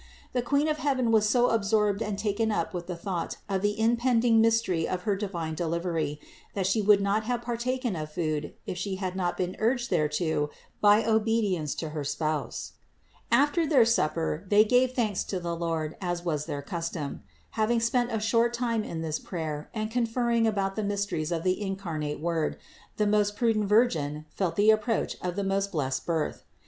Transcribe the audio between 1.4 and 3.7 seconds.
absorbed and taken up with the thought of